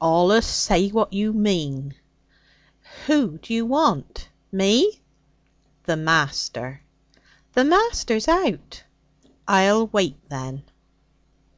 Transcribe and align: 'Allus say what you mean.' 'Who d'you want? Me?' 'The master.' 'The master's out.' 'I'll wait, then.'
'Allus 0.00 0.40
say 0.46 0.88
what 0.88 1.12
you 1.12 1.34
mean.' 1.34 1.94
'Who 3.04 3.36
d'you 3.36 3.66
want? 3.66 4.30
Me?' 4.50 5.02
'The 5.84 5.96
master.' 5.98 6.80
'The 7.52 7.64
master's 7.64 8.26
out.' 8.26 8.84
'I'll 9.46 9.88
wait, 9.88 10.16
then.' 10.30 10.62